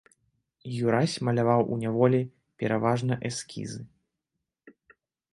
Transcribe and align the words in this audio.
Юрась 0.83 1.17
маляваў 1.27 1.61
у 1.75 1.77
няволі 1.83 2.21
пераважна 2.63 3.13
эскізы. 3.29 3.81